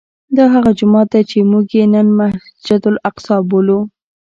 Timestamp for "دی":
1.13-1.21